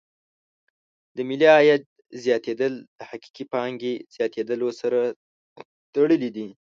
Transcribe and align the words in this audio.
د 1.15 1.17
ملي 1.29 1.47
عاید 1.55 1.83
زیاتېدل 2.23 2.73
د 2.81 2.85
حقیقي 3.09 3.45
پانګې 3.51 3.93
زیاتیدلو 4.15 4.69
سره 4.81 4.99
تړلې 5.93 6.29
دي. 6.35 6.47